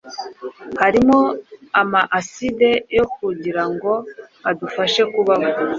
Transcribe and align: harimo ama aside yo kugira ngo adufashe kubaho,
harimo 0.81 1.17
ama 1.81 2.01
aside 2.19 2.67
yo 2.97 3.05
kugira 3.15 3.63
ngo 3.71 3.91
adufashe 4.49 5.01
kubaho, 5.13 5.49